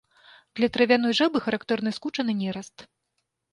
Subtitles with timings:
[0.59, 2.77] Для травяной жабы характэрны скучаны нераст.